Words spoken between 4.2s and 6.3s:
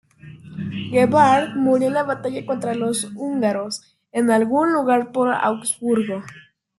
algún lugar por Augsburgo.